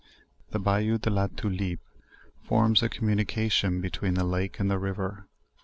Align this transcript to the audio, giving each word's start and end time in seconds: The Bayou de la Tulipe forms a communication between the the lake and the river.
The 0.49 0.57
Bayou 0.57 0.97
de 0.97 1.11
la 1.11 1.27
Tulipe 1.27 1.77
forms 2.43 2.81
a 2.81 2.89
communication 2.89 3.81
between 3.81 4.15
the 4.15 4.21
the 4.21 4.25
lake 4.27 4.59
and 4.59 4.67
the 4.67 4.79
river. 4.79 5.27